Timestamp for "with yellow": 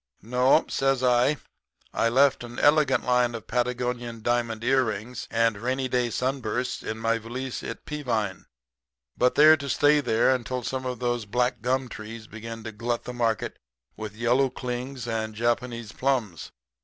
13.95-14.49